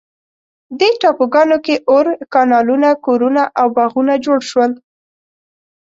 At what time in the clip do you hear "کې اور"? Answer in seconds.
1.65-2.05